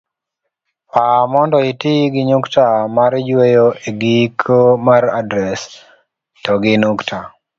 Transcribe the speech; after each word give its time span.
pa 0.91 1.05
mondo 1.33 1.57
iti 1.71 1.93
gi 2.13 2.21
nyukta 2.29 2.65
mar 2.95 3.11
yueyo 3.29 3.67
e 3.87 3.89
giko 4.01 4.59
mar 4.87 5.03
adres, 5.21 5.61
to 6.43 6.53
gi 6.61 6.73
nukta 6.83 7.17